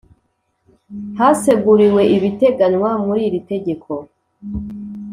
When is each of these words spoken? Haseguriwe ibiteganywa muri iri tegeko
Haseguriwe 1.17 2.01
ibiteganywa 2.15 2.89
muri 3.05 3.21
iri 3.27 3.39
tegeko 3.49 3.91